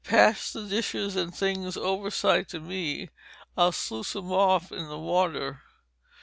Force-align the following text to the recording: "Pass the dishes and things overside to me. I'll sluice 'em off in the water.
"Pass 0.03 0.51
the 0.51 0.63
dishes 0.65 1.15
and 1.15 1.31
things 1.31 1.77
overside 1.77 2.47
to 2.47 2.59
me. 2.59 3.11
I'll 3.55 3.71
sluice 3.71 4.15
'em 4.15 4.31
off 4.31 4.71
in 4.71 4.87
the 4.87 4.97
water. 4.97 5.61